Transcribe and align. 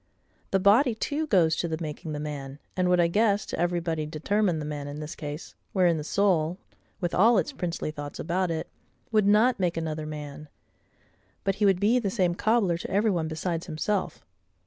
The 0.49 0.59
body 0.59 0.95
too 0.95 1.27
goes 1.27 1.55
to 1.57 1.67
the 1.67 1.77
making 1.79 2.11
the 2.13 2.19
man, 2.19 2.57
and 2.75 2.89
would, 2.89 2.99
I 2.99 3.05
guess, 3.05 3.45
to 3.45 3.59
everybody 3.59 4.07
determine 4.07 4.57
the 4.57 4.65
man 4.65 4.87
in 4.87 4.99
this 4.99 5.13
case, 5.13 5.53
wherein 5.73 5.97
the 5.97 6.03
soul, 6.03 6.57
with 6.99 7.13
all 7.13 7.37
its 7.37 7.51
princely 7.51 7.91
thoughts 7.91 8.17
about 8.17 8.49
it, 8.49 8.67
would 9.11 9.27
not 9.27 9.59
make 9.59 9.77
another 9.77 10.07
man: 10.07 10.49
but 11.43 11.57
he 11.57 11.65
would 11.67 11.79
be 11.79 11.99
the 11.99 12.09
same 12.09 12.33
cobbler 12.33 12.79
to 12.79 12.89
every 12.89 13.11
one 13.11 13.27
besides 13.27 13.67
himself. 13.67 14.25